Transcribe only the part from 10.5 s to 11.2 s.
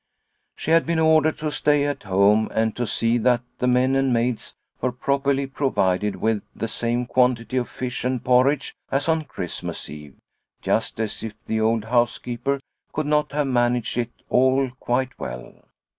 just